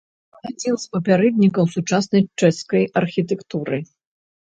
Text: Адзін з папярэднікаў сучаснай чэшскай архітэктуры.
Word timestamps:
Адзін 0.49 0.73
з 0.83 0.89
папярэднікаў 0.95 1.69
сучаснай 1.75 2.25
чэшскай 2.39 2.83
архітэктуры. 3.07 3.77